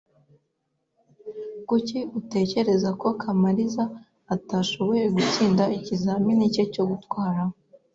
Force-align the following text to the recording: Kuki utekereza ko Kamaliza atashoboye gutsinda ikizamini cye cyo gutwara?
Kuki 1.67 1.97
utekereza 2.19 2.89
ko 3.01 3.07
Kamaliza 3.21 3.83
atashoboye 4.35 5.03
gutsinda 5.15 5.63
ikizamini 5.77 6.43
cye 6.53 6.65
cyo 6.73 6.83
gutwara? 6.91 7.41